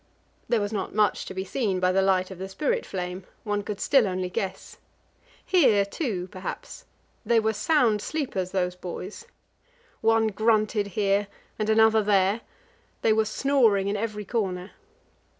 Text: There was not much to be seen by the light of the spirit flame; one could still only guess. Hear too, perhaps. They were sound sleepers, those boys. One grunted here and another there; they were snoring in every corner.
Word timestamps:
There 0.49 0.59
was 0.61 0.73
not 0.73 0.95
much 0.95 1.25
to 1.27 1.33
be 1.35 1.43
seen 1.43 1.79
by 1.79 1.91
the 1.91 2.01
light 2.01 2.31
of 2.31 2.39
the 2.39 2.49
spirit 2.49 2.87
flame; 2.87 3.23
one 3.43 3.61
could 3.61 3.79
still 3.79 4.07
only 4.07 4.31
guess. 4.31 4.77
Hear 5.45 5.85
too, 5.85 6.27
perhaps. 6.31 6.85
They 7.23 7.39
were 7.39 7.53
sound 7.53 8.01
sleepers, 8.01 8.49
those 8.49 8.75
boys. 8.75 9.27
One 10.01 10.29
grunted 10.29 10.87
here 10.97 11.27
and 11.59 11.69
another 11.69 12.01
there; 12.01 12.41
they 13.03 13.13
were 13.13 13.25
snoring 13.25 13.89
in 13.89 13.95
every 13.95 14.25
corner. 14.25 14.71